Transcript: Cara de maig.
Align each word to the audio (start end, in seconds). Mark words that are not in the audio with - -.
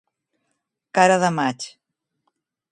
Cara 0.99 1.19
de 1.25 1.31
maig. 1.37 1.69